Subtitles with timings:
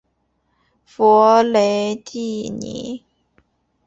[0.83, 3.03] 弗雷蒂尼。